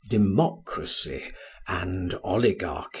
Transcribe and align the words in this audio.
Democracy 0.09 1.31
and 1.67 2.15
Oligarchy." 2.23 2.87